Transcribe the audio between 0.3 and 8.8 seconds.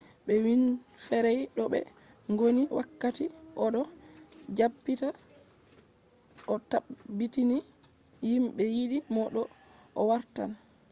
winfrey do be gondi wakkati o do jabbita o tabbitini himbe